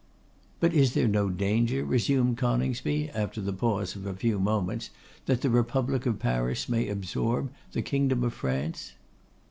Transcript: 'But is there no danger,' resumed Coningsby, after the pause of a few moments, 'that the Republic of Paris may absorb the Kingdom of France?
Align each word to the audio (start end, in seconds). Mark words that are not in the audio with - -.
'But 0.59 0.73
is 0.73 0.95
there 0.95 1.07
no 1.07 1.29
danger,' 1.29 1.85
resumed 1.85 2.35
Coningsby, 2.39 3.11
after 3.11 3.39
the 3.39 3.53
pause 3.53 3.95
of 3.95 4.07
a 4.07 4.15
few 4.15 4.39
moments, 4.39 4.89
'that 5.27 5.41
the 5.41 5.51
Republic 5.51 6.07
of 6.07 6.17
Paris 6.17 6.67
may 6.67 6.87
absorb 6.89 7.51
the 7.73 7.83
Kingdom 7.83 8.23
of 8.23 8.33
France? 8.33 8.93